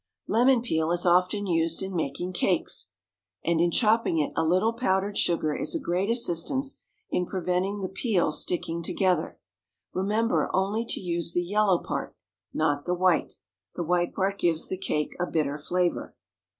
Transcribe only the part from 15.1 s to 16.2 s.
a bitter flavour.